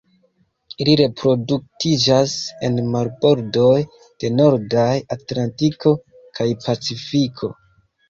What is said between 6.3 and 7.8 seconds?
kaj Pacifiko.